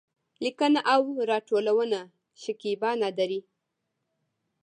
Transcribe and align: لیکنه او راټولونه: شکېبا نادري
لیکنه 0.43 0.79
او 0.95 1.01
راټولونه: 1.29 1.99
شکېبا 2.41 2.91
نادري 3.01 3.39